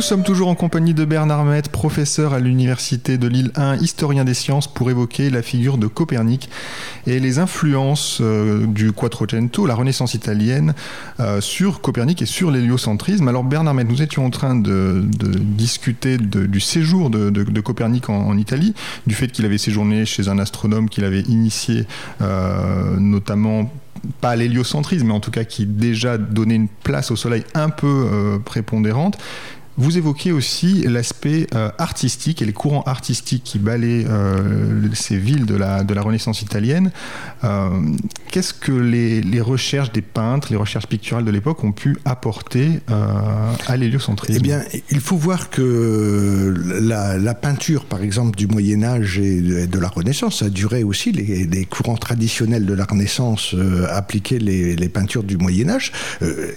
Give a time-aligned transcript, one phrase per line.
[0.00, 4.24] Nous sommes toujours en compagnie de Bernard Met, professeur à l'Université de Lille 1, historien
[4.24, 6.48] des sciences, pour évoquer la figure de Copernic
[7.06, 10.72] et les influences euh, du Quattrocento, la Renaissance italienne,
[11.20, 13.28] euh, sur Copernic et sur l'héliocentrisme.
[13.28, 18.74] Alors Bernard Met, nous étions en train de, discuter du séjour de, Copernic en, Italie,
[19.06, 21.84] du fait qu'il avait séjourné chez un astronome qu'il avait initié
[22.22, 23.70] euh, notamment
[24.22, 28.40] pas l'héliocentrisme, mais en tout cas qui déjà donnait une place au Soleil un peu
[28.46, 29.18] prépondérante.
[29.80, 35.46] Vous évoquez aussi l'aspect euh, artistique et les courants artistiques qui balaient euh, ces villes
[35.46, 36.90] de la, de la Renaissance italienne.
[37.44, 37.70] Euh,
[38.30, 43.76] qu'est-ce que les, recherches des peintres, les recherches picturales de l'époque ont pu apporter à
[43.78, 44.38] l'héliocentrisme?
[44.38, 49.78] Eh bien, il faut voir que la, peinture, par exemple, du Moyen Âge et de,
[49.78, 53.56] la Renaissance, a duré aussi les, courants traditionnels de la Renaissance
[53.88, 55.92] appliqués les, les, peintures du Moyen Âge,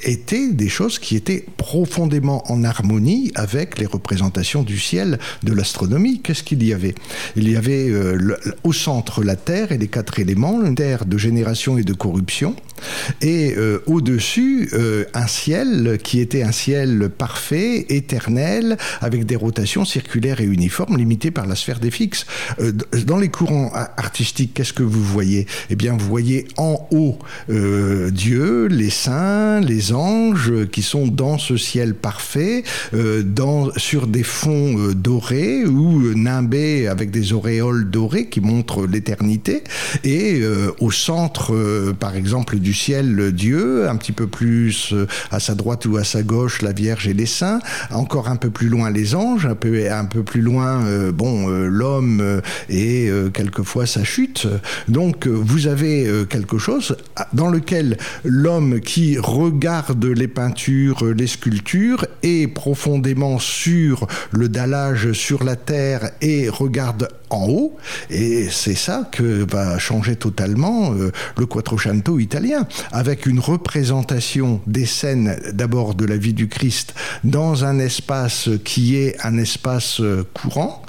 [0.01, 6.21] étaient des choses qui étaient profondément en harmonie avec les représentations du ciel de l'astronomie.
[6.21, 6.95] Qu'est-ce qu'il y avait?
[7.35, 11.17] Il y avait euh, au centre la Terre et les quatre éléments, une Terre de
[11.17, 12.55] génération et de corruption,
[13.21, 19.85] et euh, au-dessus euh, un ciel qui était un ciel parfait, éternel, avec des rotations
[19.85, 22.25] circulaires et uniformes limitées par la sphère des fixes.
[23.05, 25.47] dans les courants artistiques, qu'est-ce que vous voyez?
[25.69, 27.17] Eh bien, vous voyez en haut
[27.47, 33.23] Dieu, les saints, les anges qui sont dans ce ciel parfait, euh,
[33.77, 39.63] sur des fonds euh, dorés ou nimbés avec des auréoles dorées qui montrent l'éternité.
[40.03, 41.53] Et euh, au centre,
[41.99, 44.93] par exemple, du ciel, Dieu, un petit peu plus
[45.31, 47.59] à sa droite ou à sa gauche, la Vierge et les saints,
[47.91, 52.41] encore un peu plus loin les anges, un peu, un peu plus loin, bon, l'homme
[52.69, 54.47] et quelquefois sa chute.
[54.87, 56.97] Donc vous avez quelque chose
[57.33, 65.43] dans lequel l'homme qui regarde les peintures, les sculptures est profondément sur le dallage sur
[65.43, 67.75] la terre et regarde en haut.
[68.09, 74.85] Et c'est ça que va changer totalement euh, le Quattrocento italien, avec une représentation des
[74.85, 80.23] scènes d'abord de la vie du Christ dans un espace qui est un espace euh,
[80.33, 80.83] courant,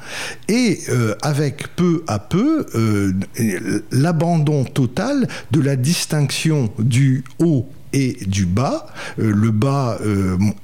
[0.49, 2.67] et euh, avec peu à peu
[3.91, 9.99] l'abandon total de la distinction du haut et du bas, le bas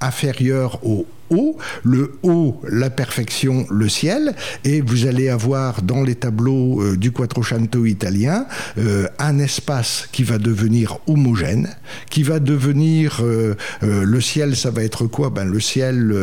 [0.00, 6.14] inférieur au haut, le haut, la perfection, le ciel, et vous allez avoir dans les
[6.14, 8.46] tableaux euh, du Quattrocento italien
[8.78, 11.68] euh, un espace qui va devenir homogène,
[12.10, 15.30] qui va devenir euh, le ciel, ça va être quoi?
[15.30, 16.14] Ben le ciel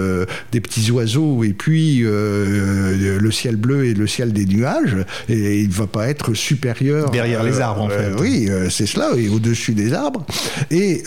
[0.51, 4.97] des petits oiseaux et puis le ciel bleu et le ciel des nuages,
[5.29, 8.12] et il va pas être supérieur derrière les arbres en fait.
[8.19, 10.25] oui, c'est cela, et au-dessus des arbres,
[10.72, 11.03] et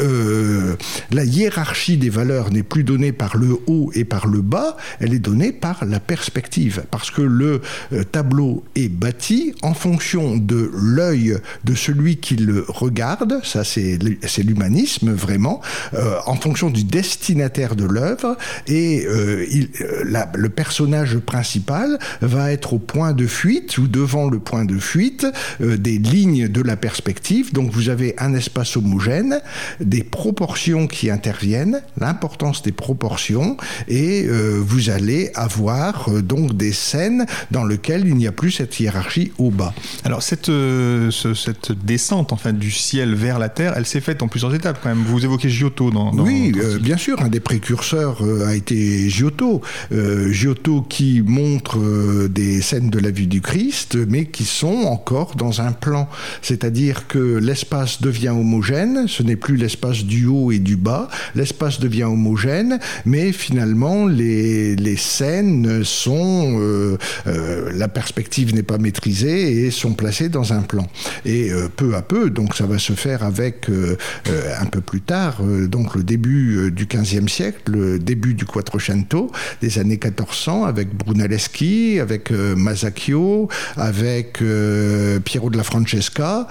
[1.10, 5.14] la hiérarchie des valeurs n'est plus donnée par le haut et par le bas, elle
[5.14, 7.60] est donnée par la perspective, parce que le
[7.92, 13.98] euh, tableau est bâti en fonction de l'œil de celui qui le regarde, ça c'est
[14.42, 15.60] l'humanisme vraiment,
[15.94, 18.36] euh, en fonction du destinataire de l'œuvre,
[18.66, 19.46] et euh,
[20.34, 25.26] le personnage principal va être au point de fuite ou devant le point de fuite
[25.60, 29.40] des lignes de la perspective, donc vous avez un espace homogène,
[29.80, 33.56] des proportions qui interviennent, l'importance des proportions,
[33.88, 38.50] et euh, vous allez avoir euh, donc des scènes dans lesquelles il n'y a plus
[38.50, 39.74] cette hiérarchie au bas.
[40.04, 44.22] Alors cette, euh, cette descente en fait du ciel vers la terre, elle s'est faite
[44.22, 45.04] en plusieurs étapes quand même.
[45.04, 49.60] Vous évoquez Giotto dans, oui, bien sûr, un des précurseurs a été Giotto.
[50.30, 51.78] Giotto qui montre
[52.28, 56.08] des scènes de la vie du Christ, mais qui sont encore dans un plan,
[56.42, 59.06] c'est-à-dire que l'espace devient homogène.
[59.08, 61.08] Ce n'est plus l'espace du haut et du bas.
[61.34, 63.69] L'espace devient homogène, mais finalement
[64.08, 66.58] les, scènes sont.
[66.60, 70.86] Euh, euh, la perspective n'est pas maîtrisée et sont placées dans un plan.
[71.24, 73.68] Et euh, peu à peu, donc ça va se faire avec
[74.60, 79.30] un peu plus tard, donc le début du XVe siècle, le début du Quattrocento,
[79.60, 84.42] des années 1400, avec Brunelleschi, avec Masaccio, avec
[85.24, 86.48] Piero de la Francesca,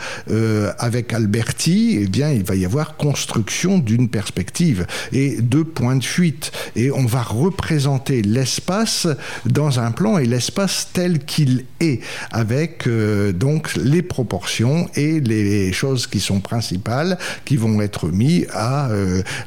[0.78, 6.04] avec Alberti, eh bien, il va y avoir construction d'une perspective et deux points de
[6.04, 6.52] fuite.
[6.76, 9.08] Et va représenter l'espace
[9.46, 12.02] dans un plan et l'espace tel qu'il est,
[12.32, 12.88] avec
[13.34, 18.90] donc les proportions et les choses qui sont principales qui vont être mis à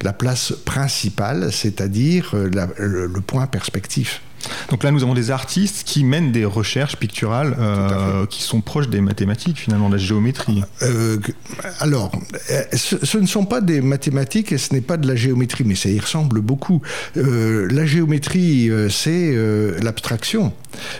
[0.02, 4.20] la place principale, c'est-à-dire le point perspectif.
[4.70, 8.88] Donc là, nous avons des artistes qui mènent des recherches picturales euh, qui sont proches
[8.88, 10.62] des mathématiques, finalement, de la géométrie.
[10.82, 11.18] Euh,
[11.78, 12.12] alors,
[12.50, 15.74] euh, ce, ne sont pas des mathématiques et ce n'est pas de la géométrie, mais
[15.74, 16.82] ça y ressemble beaucoup.
[17.14, 19.34] la géométrie, c'est
[19.82, 20.52] l'abstraction.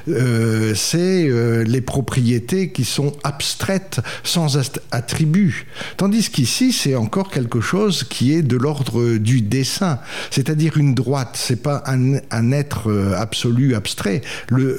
[0.07, 4.59] c'est les propriétés qui sont abstraites, sans
[4.91, 5.67] attribut.
[5.97, 9.99] Tandis qu'ici, c'est encore quelque chose qui est de l'ordre du dessin.
[10.31, 14.21] C'est-à-dire une droite, c'est pas un, un être abstrait absolu abstrait.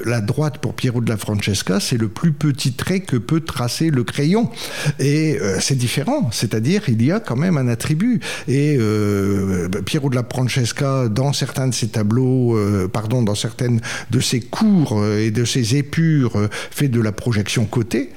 [0.05, 3.89] La droite pour Piero de la Francesca, c'est le plus petit trait que peut tracer
[3.89, 4.51] le crayon.
[4.99, 8.19] Et euh, c'est différent, c'est-à-dire il y a quand même un attribut.
[8.47, 13.81] Et euh, Piero de la Francesca, dans certains de ses tableaux, euh, pardon, dans certaines
[14.11, 16.37] de ses cours et de ses épures,
[16.69, 18.11] fait de la projection côté,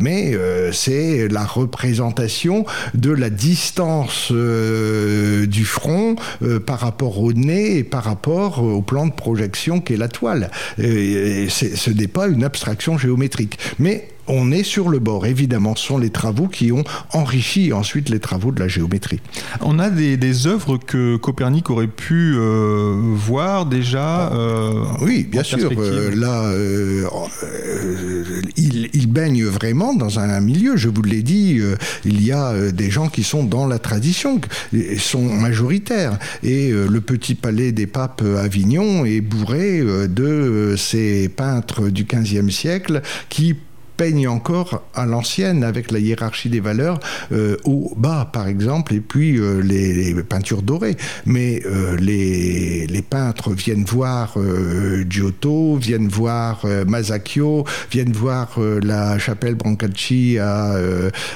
[0.00, 0.36] mais
[0.72, 2.64] c'est la représentation
[2.94, 6.16] de la distance du front
[6.66, 10.50] par rapport au nez et par rapport au plan de projection qu'est la toile.
[10.78, 13.58] ce n'est pas une abstraction géométrique.
[13.78, 15.26] Mais on est sur le bord.
[15.26, 19.20] Évidemment, ce sont les travaux qui ont enrichi ensuite les travaux de la géométrie.
[19.60, 24.32] On a des, œuvres que Copernic aurait pu euh, voir déjà.
[24.32, 25.70] Euh, oui, bien sûr.
[25.76, 26.52] Euh, là,
[28.56, 30.76] il, baigne vraiment dans un, milieu.
[30.76, 31.60] Je vous l'ai dit,
[32.04, 34.40] il y a des gens qui sont dans la tradition,
[34.98, 36.18] sont majoritaires.
[36.42, 42.50] Et le petit palais des papes à Avignon est bourré de ces peintres du XVe
[42.50, 43.56] siècle qui
[44.00, 47.00] peignent encore à l'ancienne avec la hiérarchie des valeurs
[47.32, 50.96] euh, au bas, par exemple, et puis euh, les, peintures dorées.
[51.26, 54.38] Mais euh, les, les, peintres viennent voir
[55.06, 60.76] Giotto, viennent voir Masaccio, viennent voir la chapelle Brancacci à,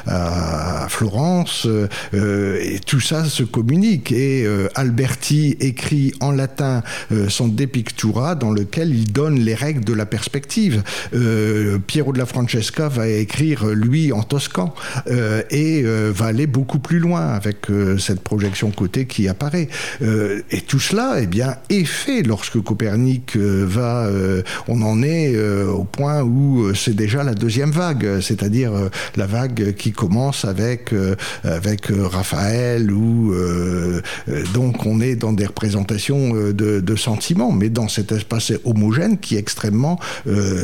[0.06, 1.66] à Florence,
[2.12, 4.12] et tout ça se communique.
[4.12, 6.82] Et Alberti écrit en latin
[7.28, 10.82] son De Pictura dans lequel il donne les règles de la perspective.
[11.86, 14.72] Piero de la Francesca va écrire, lui, en toscan,
[15.08, 19.68] euh, et euh, va aller beaucoup plus loin avec euh, cette projection côté qui apparaît.
[20.00, 24.08] et tout cela, eh bien, est fait lorsque Copernic va...
[24.68, 25.36] on en est
[25.66, 28.72] au point où c'est déjà la deuxième vague, c'est-à-dire
[29.16, 30.94] la vague qui commence avec,
[31.42, 33.34] avec Raphaël, ou
[34.52, 39.36] donc on est dans des représentations de, de, sentiments, mais dans cet espace homogène qui
[39.36, 39.98] est extrêmement,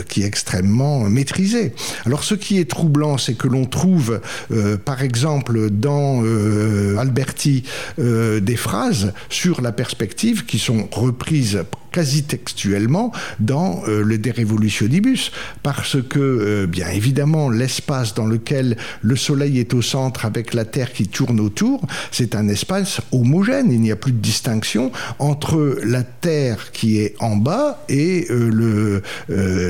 [0.08, 1.72] qui est extrêmement maîtrisé.
[2.06, 4.20] Alors ce qui est troublant, c'est que l'on trouve,
[4.52, 7.64] euh, par exemple, dans euh, Alberti,
[7.98, 14.30] euh, des phrases sur la perspective qui sont reprises quasi textuellement dans euh, le De
[14.30, 15.32] Revolutionibus,
[15.62, 20.64] parce que, euh, bien évidemment, l'espace dans lequel le Soleil est au centre avec la
[20.64, 23.72] Terre qui tourne autour, c'est un espace homogène.
[23.72, 28.50] Il n'y a plus de distinction entre la Terre qui est en bas et euh,
[28.50, 29.02] le,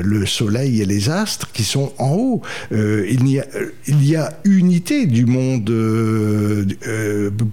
[0.01, 2.41] le Soleil et les astres qui sont en haut.
[2.71, 3.45] il, y a,
[3.87, 5.71] il y a unité du monde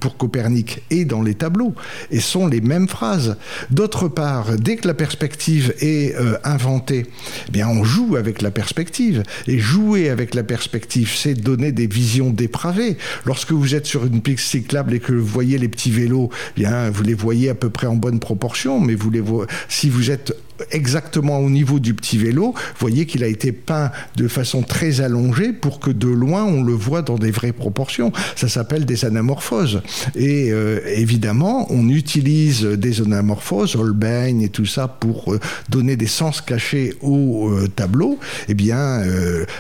[0.01, 1.75] pour Copernic et dans les tableaux,
[2.11, 3.37] et sont les mêmes phrases.
[3.71, 7.07] D'autre part, dès que la perspective est euh, inventée,
[7.49, 9.23] eh bien on joue avec la perspective.
[9.47, 12.97] Et jouer avec la perspective, c'est donner des visions dépravées.
[13.25, 16.61] Lorsque vous êtes sur une piste cyclable et que vous voyez les petits vélos, eh
[16.61, 19.23] bien vous les voyez à peu près en bonne proportion, mais vous les
[19.69, 20.35] si vous êtes
[20.71, 25.01] exactement au niveau du petit vélo, vous voyez qu'il a été peint de façon très
[25.01, 28.13] allongée pour que de loin on le voit dans des vraies proportions.
[28.37, 29.83] Ça s'appelle des anamorphoses.
[30.15, 36.07] Et euh, évidemment, on utilise des anamorphoses, Holbein et tout ça pour euh, donner des
[36.07, 38.19] sens cachés au euh, tableau.
[38.49, 39.03] Eh bien,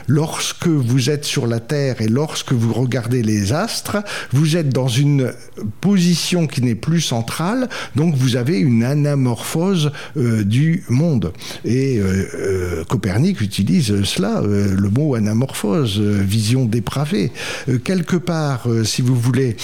[0.06, 3.98] lorsque vous êtes sur la Terre et lorsque vous regardez les astres,
[4.32, 5.32] vous êtes dans une
[5.80, 11.32] position qui n'est plus centrale, donc vous avez une anamorphose du monde.
[11.64, 17.32] Et euh, euh, Copernic utilise cela, euh, le mot anamorphose, vision dépravée.
[17.84, 19.56] quelque part, si vous voulez,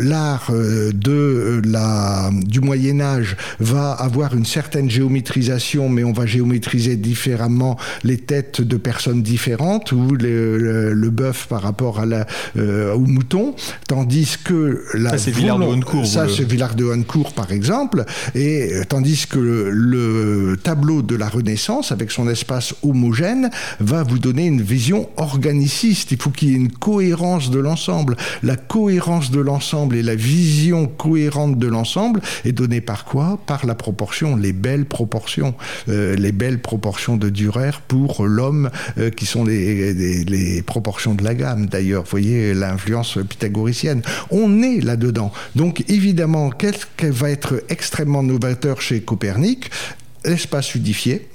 [0.00, 6.96] l'art de la du Moyen Âge va avoir une certaine géométrisation, mais on va géométriser
[6.96, 12.26] différemment les têtes de personnes différentes, ou le, le, bœuf par rapport à la,
[12.56, 13.54] au mouton,
[13.88, 16.06] tandis que la ça c'est Villard de Honnecourt.
[16.06, 21.28] Ça c'est Villard de Honnecourt par exemple, et tandis que le ce tableau de la
[21.28, 26.10] Renaissance, avec son espace homogène, va vous donner une vision organiciste.
[26.10, 28.16] Il faut qu'il y ait une cohérence de l'ensemble.
[28.42, 33.38] La cohérence de l'ensemble et la vision cohérente de l'ensemble est donnée par quoi?
[33.46, 35.54] Par la proportion, les belles proportions,
[35.88, 41.14] euh, les belles proportions de Dürer pour l'homme, euh, qui sont les, les, les, proportions
[41.14, 41.66] de la gamme.
[41.66, 44.02] D'ailleurs, vous voyez l'influence pythagoricienne.
[44.30, 45.32] On est là-dedans.
[45.54, 49.70] Donc évidemment, qu'est-ce qui va être extrêmement novateur chez Copernic?
[50.24, 51.28] L'espace unifié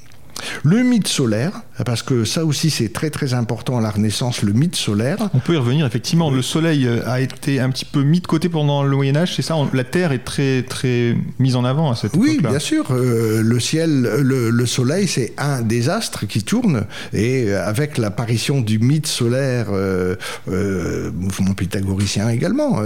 [0.64, 4.54] le mythe solaire, parce que ça aussi c'est très très important à la Renaissance, le
[4.54, 5.18] mythe solaire.
[5.34, 6.32] On peut y revenir effectivement.
[6.32, 9.36] Le Soleil euh, a été un petit peu mis de côté pendant le Moyen Âge,
[9.36, 9.56] c'est ça?
[9.74, 12.50] La Terre est très très mise en avant à cette oui, époque-là.
[12.50, 12.86] Oui, bien sûr.
[12.92, 17.98] Euh, le ciel, le, le Soleil, c'est un des astres qui tourne, et euh, avec
[17.98, 20.16] l'apparition du mythe solaire, euh,
[20.50, 22.82] euh, mouvement pythagoricien également,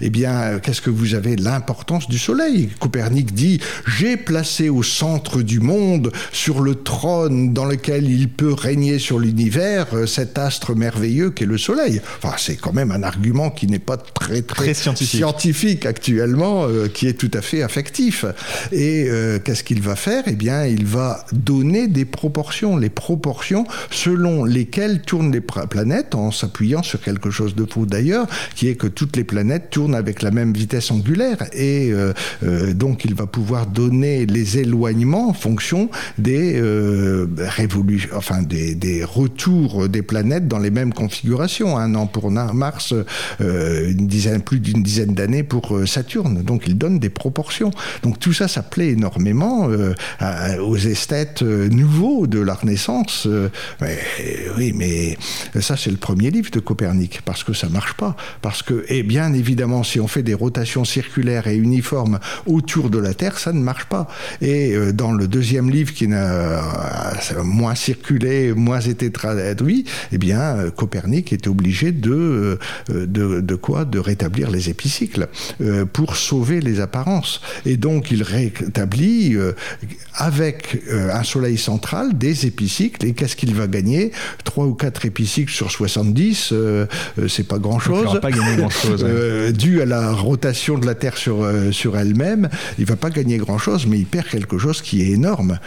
[0.00, 1.36] eh bien, qu'est-ce que vous avez?
[1.36, 2.70] L'importance du Soleil.
[2.80, 8.52] Copernic dit j'ai placé au centre du monde sur le trône dans lequel il peut
[8.52, 12.00] régner sur l'univers cet astre merveilleux qu'est le Soleil.
[12.22, 15.18] Enfin, c'est quand même un argument qui n'est pas très, très, très scientifique.
[15.18, 15.86] scientifique.
[15.86, 18.24] actuellement, euh, qui est tout à fait affectif.
[18.72, 20.24] Et euh, qu'est-ce qu'il va faire?
[20.26, 26.30] Eh bien, il va donner des proportions, les proportions selon lesquelles tournent les planètes, en
[26.30, 30.22] s'appuyant sur quelque chose de faux d'ailleurs, qui est que toutes les planètes tournent avec
[30.22, 31.38] la même vitesse angulaire.
[31.52, 38.42] Et euh, donc, il va pouvoir donner les éloignements en fonction des euh, révolu enfin
[38.42, 41.76] des, retours des planètes dans les mêmes configurations.
[41.76, 42.94] Un an pour Mars,
[43.40, 43.92] euh,
[44.44, 46.42] plus d'une dizaine d'années pour Saturne.
[46.42, 47.70] Donc il donne des proportions.
[48.02, 49.94] Donc tout ça, ça plaît énormément euh,
[50.60, 53.28] aux esthètes nouveaux de la Renaissance.
[54.56, 55.16] Oui, mais
[55.60, 58.16] ça c'est le premier livre de Copernic parce que ça marche pas.
[58.42, 62.98] Parce que, et bien évidemment, si on fait des rotations circulaires et uniformes autour de
[62.98, 64.08] la Terre, ça ne marche pas.
[64.40, 66.62] Et dans le deuxième livre qui n'a
[67.42, 67.74] moins
[68.56, 72.58] moins été traduit, eh bien, Copernic était obligé de,
[72.88, 73.84] de, de quoi?
[73.84, 75.28] De rétablir les épicycles
[75.60, 77.40] euh, pour sauver les apparences.
[77.66, 79.52] Et donc, il rétablit euh,
[80.14, 83.04] avec euh, un soleil central des épicycles.
[83.06, 84.12] Et qu'est-ce qu'il va gagner?
[84.44, 86.86] Trois ou quatre épicycles sur 70, euh,
[87.28, 88.08] c'est pas grand-chose.
[88.12, 89.04] Il pas gagner grand-chose.
[89.04, 89.52] Ouais.
[89.64, 92.48] dû à la rotation de la Terre sur, sur elle-même,
[92.78, 95.58] il va pas gagner grand-chose, mais il perd quelque chose qui est énorme.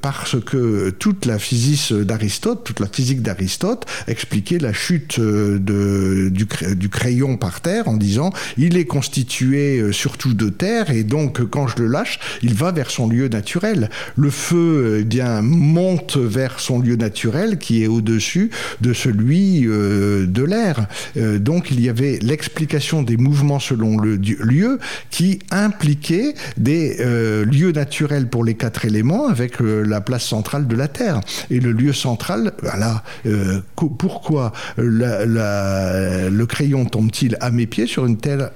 [0.00, 6.88] parce que toute la physique d'Aristote, toute la physique d'Aristote expliquait la chute de, du,
[6.88, 11.82] crayon par terre en disant il est constitué surtout de terre et donc quand je
[11.82, 13.90] le lâche, il va vers son lieu naturel.
[14.16, 20.26] Le feu eh bien monte vers son lieu naturel qui est au-dessus de celui euh,
[20.26, 20.86] de l'air.
[21.16, 24.78] Euh, donc il y avait l'explication des mouvements selon le lieu
[25.10, 30.76] qui impliquait des euh, lieux naturels pour les quatre éléments avec la place centrale de
[30.76, 31.20] la Terre.
[31.54, 38.16] Et le lieu central, voilà, euh, pourquoi le crayon tombe-t-il à mes pieds sur une
[38.16, 38.50] telle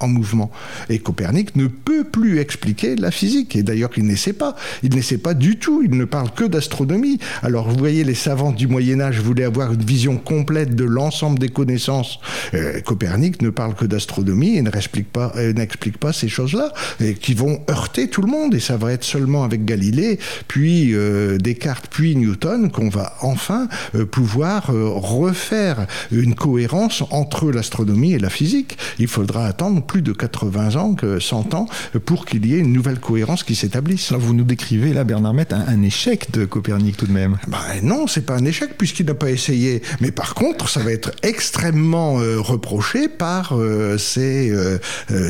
[0.00, 0.50] en mouvement.
[0.88, 3.56] Et Copernic ne peut plus expliquer la physique.
[3.56, 4.56] Et d'ailleurs, il n'essaie pas.
[4.82, 5.82] Il n'essaie pas du tout.
[5.84, 7.18] Il ne parle que d'astronomie.
[7.42, 11.48] Alors, vous voyez, les savants du Moyen-Âge voulaient avoir une vision complète de l'ensemble des
[11.48, 12.18] connaissances.
[12.54, 16.72] Euh, Copernic ne parle que d'astronomie et ne n'explique pas, euh, n'explique pas ces choses-là,
[17.20, 18.54] qui vont heurter tout le monde.
[18.54, 23.68] Et ça va être seulement avec Galilée, puis euh, Descartes, puis Newton, qu'on va enfin
[23.94, 28.76] euh, pouvoir refaire une cohérence entre l'astronomie et la physique.
[28.98, 31.66] Il faudra attendre plus de 80 ans, que 100 ans,
[32.04, 34.12] pour qu'il y ait une nouvelle cohérence qui s'établisse.
[34.12, 37.36] Vous nous décrivez là, Bernard Met, un, un, échec de Copernic tout de même.
[37.48, 39.82] Ben non, c'est pas un échec puisqu'il n'a pas essayé.
[40.00, 44.78] Mais par contre, ça va être extrêmement euh, reproché par euh, ses euh,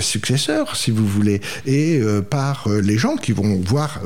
[0.01, 2.01] successeurs, si vous voulez, et
[2.31, 4.01] par les gens qui vont voir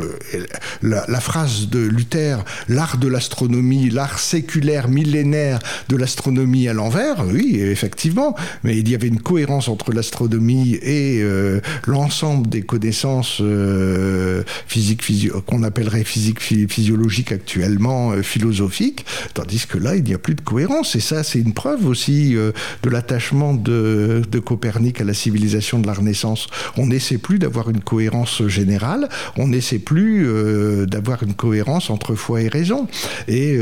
[0.82, 5.58] la, la, phrase de Luther, l'art de l'astronomie, l'art séculaire millénaire
[5.88, 7.25] de l'astronomie à l'envers.
[7.26, 13.38] Oui, effectivement, mais il y avait une cohérence entre l'astronomie et euh, l'ensemble des connaissances
[13.40, 20.14] euh, physiques physio qu'on appellerait physique physiologique actuellement euh, philosophiques, tandis que là il n'y
[20.14, 24.38] a plus de cohérence et ça c'est une preuve aussi euh, de l'attachement de, de,
[24.38, 26.46] Copernic à la civilisation de la Renaissance.
[26.76, 30.26] On n'essaie plus d'avoir une cohérence générale, on n'essaie plus
[30.87, 32.87] d'avoir une cohérence entre foi et raison.
[33.26, 33.58] Et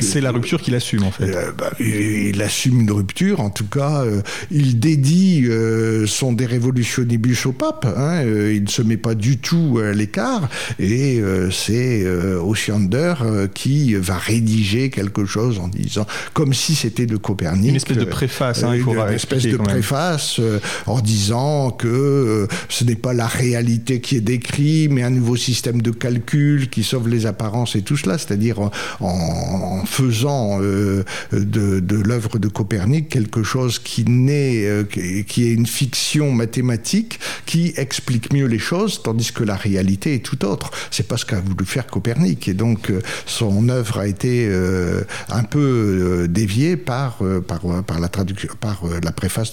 [0.00, 1.30] c'est la rupture qu'il assume en fait.
[1.56, 4.04] bah, il, il, assume une rupture, en tout cas
[4.50, 7.84] il dédie dit euh, sont des révolutionnibus au pape.
[7.84, 10.48] Hein, euh, il ne se met pas du tout à l'écart
[10.78, 13.14] et c'est Osiander
[13.54, 17.70] qui va rédiger quelque chose en disant comme si c'était de Copernic.
[17.70, 20.40] Une espèce de préface, hein, il faut Une espèce de préface
[20.86, 25.82] en disant que ce n'est pas la réalité qui est décrite, mais un nouveau système
[25.82, 32.38] de calcul qui sauve les apparences et tout cela, c'est-à-dire en, faisant de, de l'œuvre
[32.38, 34.84] de Copernic quelque chose qui naît, euh,
[35.26, 40.24] qui est une fiction mathématique qui explique mieux les choses, tandis que la réalité est
[40.24, 40.70] tout autre.
[40.90, 45.02] C'est pas ce qu'a voulu faire Copernic, et donc euh, son œuvre a été euh,
[45.28, 49.50] un peu déviée par, par, la traduction, par la préface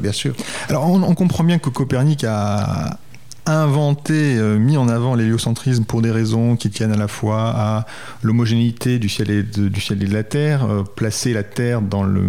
[0.00, 0.34] bien sûr.
[0.68, 2.98] Alors on, on comprend bien que Copernic a,
[3.46, 7.86] inventé, mis en avant l'héliocentrisme pour des raisons qui tiennent à la fois à
[8.22, 12.04] l'homogénéité du ciel et de, du ciel et de la Terre, placer la Terre dans,
[12.04, 12.24] le,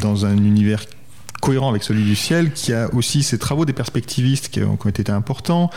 [0.00, 0.86] dans un univers
[1.42, 5.10] cohérent avec celui du ciel, qui a aussi ses travaux des perspectivistes qui ont, été
[5.10, 5.70] importants,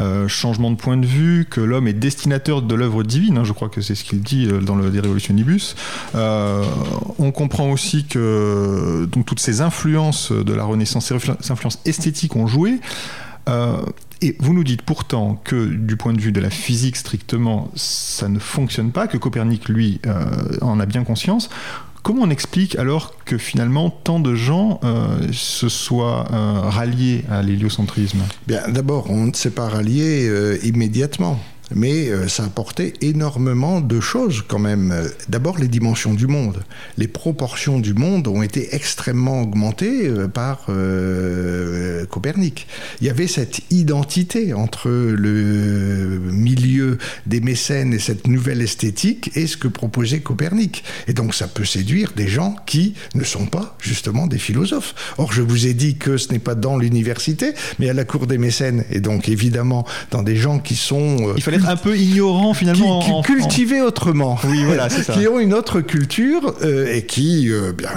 [0.00, 3.52] euh, changement de point de vue, que l'homme est destinateur de l'œuvre divine, hein, je
[3.52, 5.76] crois que c'est ce qu'il dit euh, dans le De Revolutionibus.
[6.14, 6.64] Euh,
[7.18, 12.46] on comprend aussi que donc, toutes ces influences de la Renaissance, ces influences esthétiques ont
[12.46, 12.80] joué.
[14.22, 18.28] Et vous nous dites pourtant que du point de vue de la physique strictement, ça
[18.28, 20.00] ne fonctionne pas, que Copernic, lui,
[20.60, 21.50] en a bien conscience.
[22.02, 27.42] Comment on explique alors que finalement tant de gens euh, se soient euh, ralliés à
[27.42, 28.20] l'héliocentrisme?
[28.46, 31.38] Bien, d'abord, on ne s'est pas rallié euh, immédiatement
[31.74, 34.94] mais euh, ça apportait énormément de choses quand même.
[35.28, 36.62] D'abord les dimensions du monde.
[36.98, 42.66] Les proportions du monde ont été extrêmement augmentées euh, par euh, Copernic.
[43.00, 49.46] Il y avait cette identité entre le milieu des mécènes et cette nouvelle esthétique et
[49.46, 50.84] ce que proposait Copernic.
[51.08, 54.94] Et donc ça peut séduire des gens qui ne sont pas justement des philosophes.
[55.18, 58.26] Or je vous ai dit que ce n'est pas dans l'université, mais à la cour
[58.26, 58.84] des mécènes.
[58.90, 61.34] Et donc évidemment dans des gens qui sont
[61.66, 63.22] un peu ignorant finalement.
[63.22, 64.38] Qui, cultivés autrement.
[64.44, 65.12] Oui, voilà, c'est ça.
[65.18, 67.90] qui ont une autre culture euh, et qui, euh, bien,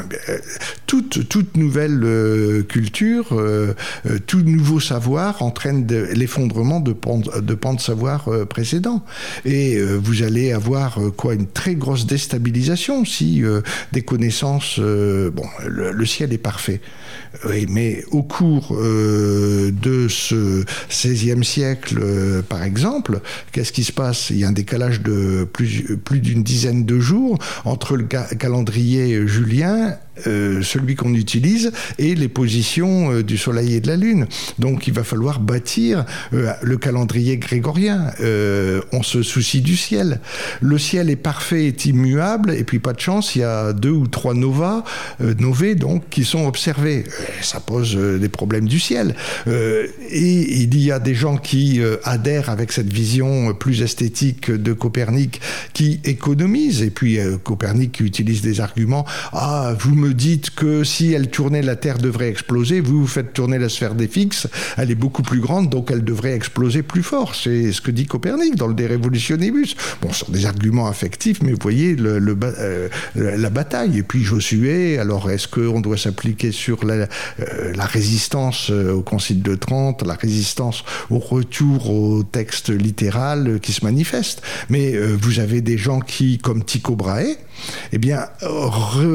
[0.88, 3.36] toute, toute nouvelle euh, culture,
[4.28, 9.04] tout nouveau savoir entraîne l'effondrement de pans de, de savoir précédents.
[9.46, 13.44] Et vous allez avoir quoi Une très grosse déstabilisation si
[13.92, 14.80] des connaissances.
[14.80, 16.82] bon, le ciel est parfait.
[17.46, 23.20] Oui, mais au cours euh, de ce XVIe siècle, euh, par exemple,
[23.54, 24.32] qu'est-ce qui se passe?
[24.32, 29.96] Il y a un décalage de plus, d'une dizaine de jours entre le calendrier julien
[30.28, 34.28] euh, celui qu'on utilise et les positions euh, du Soleil et de la Lune.
[34.60, 38.12] Donc il va falloir bâtir euh, le calendrier grégorien.
[38.92, 40.20] on se soucie du ciel.
[40.62, 43.90] Le ciel est parfait, est immuable, et puis pas de chance, il y a deux
[43.90, 44.84] ou trois novas,
[45.20, 47.06] novés donc, qui sont observés.
[47.42, 49.16] Ça pose des problèmes du ciel.
[49.48, 55.42] et il y a des gens qui adhèrent avec cette vision plus esthétique de Copernic,
[55.74, 59.06] qui économisent, et puis Copernic utilise des arguments.
[59.32, 62.82] Ah, vous me dites que si elle tournait, la Terre devrait exploser.
[62.82, 64.48] Vous, faites tourner la sphère des fixes.
[64.78, 67.36] Elle est beaucoup plus grande, donc elle devrait exploser plus fort.
[67.36, 69.76] C'est ce que dit Copernic dans le De Revolutionibus.
[70.02, 73.98] Bon, ce sont des arguments affectifs, mais vous voyez euh, la bataille.
[73.98, 77.08] Et puis Josué, alors est-ce qu'on doit s'appliquer sur la,
[77.40, 83.72] euh, résistance euh, au Concile de Trente, la résistance au retour au texte littéral qui
[83.72, 84.42] se manifeste?
[84.70, 87.38] Mais vous avez des gens qui, comme Tycho Brahe,
[87.92, 89.12] eh bien, refait,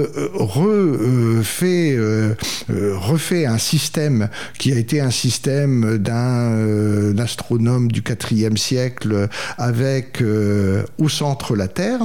[1.97, 2.35] euh,
[2.71, 9.29] euh, refait un système qui a été un système d'un euh, astronome du IVe siècle
[9.57, 10.23] avec
[10.99, 12.01] au centre la Terre,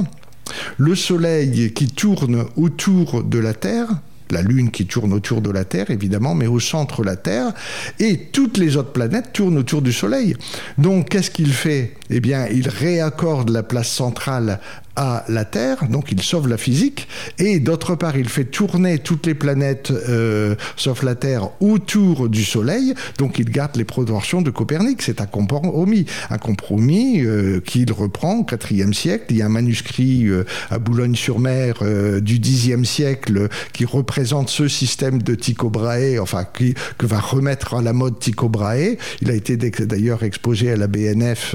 [0.78, 3.88] le Soleil qui tourne autour de la Terre,
[4.30, 7.52] la Lune qui tourne autour de la Terre, évidemment, mais au centre la Terre,
[8.00, 10.36] et toutes les autres planètes tournent autour du Soleil.
[10.78, 11.94] Donc, qu'est-ce qu'il fait?
[12.10, 14.60] Eh bien, il réaccorde la place centrale
[14.96, 19.26] à la Terre, donc il sauve la physique, et d'autre part il fait tourner toutes
[19.26, 24.50] les planètes, euh, sauf la Terre, autour du Soleil, donc il garde les proportions de
[24.50, 25.02] Copernic.
[25.02, 29.24] C'est un compromis, un compromis euh, qu'il reprend au IVe siècle.
[29.30, 31.82] Il y a un manuscrit euh, à Boulogne-sur-Mer
[32.20, 37.74] du Xe siècle qui représente ce système de Tycho Brahe, enfin qui, que va remettre
[37.74, 38.96] à la mode Tycho Brahe.
[39.22, 41.54] Il a été d'ailleurs exposé à la BNF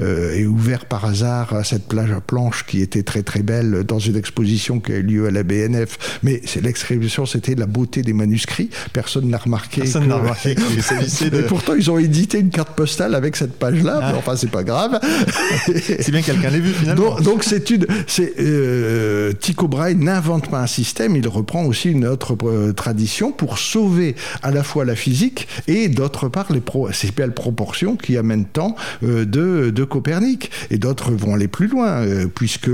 [0.00, 3.98] et ouvert par hasard à cette plage à planche qui était très très belle dans
[3.98, 6.18] une exposition qui a eu lieu à la BNF.
[6.22, 8.70] Mais l'exposition, c'était la beauté des manuscrits.
[8.94, 9.82] Personne n'a remarqué.
[9.82, 11.40] Personne n'a remarqué qu'il s'agissait de.
[11.40, 14.00] Et pourtant, ils ont édité une carte postale avec cette page-là.
[14.02, 14.14] Ah.
[14.16, 14.98] Enfin, c'est pas grave.
[15.66, 17.20] C'est bien que quelqu'un l'ait vu finalement.
[17.20, 17.86] Donc, c'est une.
[18.06, 23.32] C'est euh, Tycho Brahe n'invente pas un système, il reprend aussi une autre euh, tradition
[23.32, 27.96] pour sauver à la fois la physique et d'autre part les pro, ces belles proportions
[27.96, 30.50] qui amènent tant euh, de, de Copernic.
[30.70, 32.26] Et d'autres vont aller plus loin, euh,
[32.62, 32.68] puisque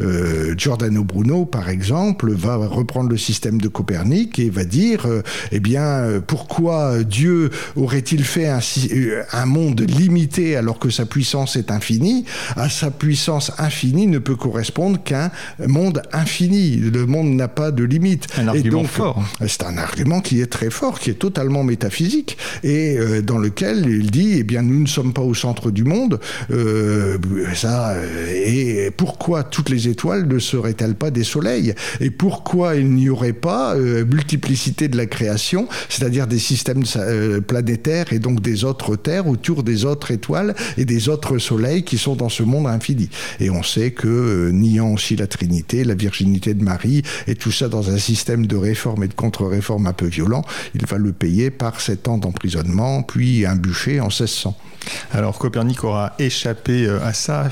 [0.00, 5.22] euh, Giordano Bruno, par exemple, va reprendre le système de Copernic et va dire, euh,
[5.52, 8.60] eh bien, pourquoi Dieu aurait-il fait un,
[8.92, 12.24] euh, un monde limité alors que sa puissance est infinie?
[12.56, 15.30] À sa puissance infinie ne peut correspondre qu'un
[15.66, 16.76] monde infini.
[16.76, 18.26] Le monde n'a pas de limite.
[18.38, 19.22] Un Et argument donc, fort.
[19.46, 23.86] c'est un argument qui est très fort, qui est totalement métaphysique, et euh, dans lequel
[23.88, 26.20] il dit, eh bien, nous ne sommes pas au centre du monde.
[26.50, 27.18] Euh,
[27.54, 32.88] ça, euh, et pourquoi toutes les étoiles ne seraient-elles pas des soleils Et pourquoi il
[32.90, 38.40] n'y aurait pas euh, multiplicité de la création, c'est-à-dire des systèmes euh, planétaires et donc
[38.40, 42.44] des autres terres autour des autres étoiles et des autres soleils qui sont dans ce
[42.44, 47.02] monde infini Et on sait que, euh, niant aussi la Trinité, la virginité de Marie,
[47.26, 50.44] et tout ça dans un système de réforme et de contre-réforme un peu violent,
[50.76, 54.56] il va le payer par sept ans d'emprisonnement, puis un bûcher en 1600.
[55.12, 57.48] Alors Copernic aura échappé à ça.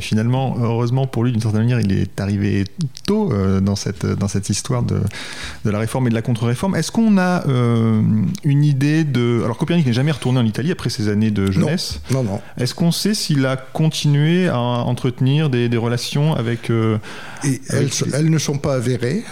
[0.00, 2.64] Finalement, heureusement pour lui, d'une certaine manière, il est arrivé
[3.06, 5.00] tôt euh, dans, cette, dans cette histoire de,
[5.64, 6.74] de la réforme et de la contre-réforme.
[6.76, 8.00] Est-ce qu'on a euh,
[8.44, 9.42] une idée de...
[9.44, 12.00] Alors Copernic n'est jamais retourné en Italie après ses années de jeunesse.
[12.10, 12.40] Non, non.
[12.58, 16.70] Est-ce qu'on sait s'il a continué à entretenir des, des relations avec...
[16.70, 16.98] euh,
[17.44, 19.22] Et elles, Avec- elles ne sont pas avérées,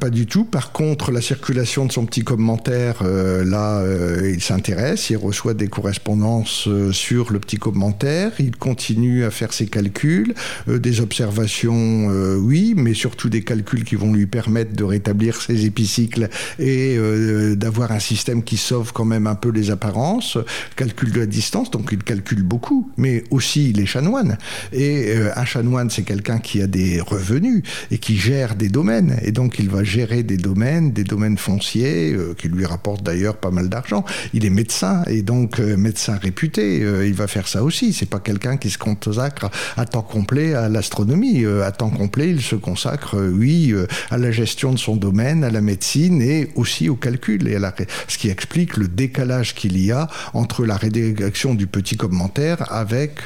[0.00, 0.44] pas du tout.
[0.44, 3.82] Par contre, la circulation de son petit commentaire, là,
[4.24, 9.66] il s'intéresse, il reçoit des correspondances sur le petit commentaire, il continue à faire ses
[9.66, 10.34] calculs,
[10.66, 15.64] des observations, euh, oui, mais surtout des calculs qui vont lui permettre de rétablir ses
[15.64, 16.28] épicycles
[16.58, 20.38] et euh, d'avoir un système qui sauve quand même un peu les apparences,
[20.76, 24.38] calcul de la distance, donc il calcule beaucoup, mais aussi les chanoines.
[24.72, 29.18] Et euh, un chanoine, c'est quelqu'un qui a des revenus et qui gère des domaines.
[29.22, 33.50] Et donc il va gérer des domaines, des domaines fonciers, qui lui rapportent d'ailleurs pas
[33.50, 34.04] mal d'argent.
[34.32, 36.78] Il est médecin et donc médecin réputé.
[37.06, 37.92] Il va faire ça aussi.
[37.92, 41.07] C'est pas quelqu'un qui se consacre à temps complet à l'astronomie.
[41.12, 44.96] Euh, à temps complet, il se consacre, euh, oui, euh, à la gestion de son
[44.96, 47.48] domaine, à la médecine et aussi au calcul.
[47.48, 51.54] Et à la ré- ce qui explique le décalage qu'il y a entre la rédaction
[51.54, 53.20] du petit commentaire avec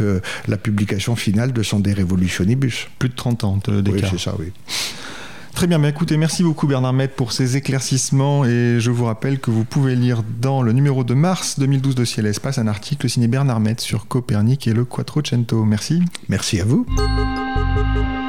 [0.49, 2.89] la publication finale de son De Revolutionibus.
[2.99, 4.11] plus de 30 ans de- Oui, d'écart.
[4.11, 4.53] c'est ça, oui.
[5.55, 9.39] Très bien, mais écoutez, merci beaucoup Bernard Mette pour ces éclaircissements et je vous rappelle
[9.39, 12.67] que vous pouvez lire dans le numéro de mars 2012 de Ciel et Espace un
[12.67, 15.65] article signé Bernard Mette sur Copernic et le Quattrocento.
[15.65, 16.01] Merci.
[16.31, 16.87] Merci à vous.
[17.65, 18.22] thank you